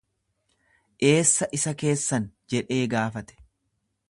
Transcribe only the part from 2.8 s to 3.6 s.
gaafate.